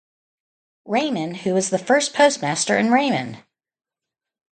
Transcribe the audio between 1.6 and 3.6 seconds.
the first postmaster in Raymond.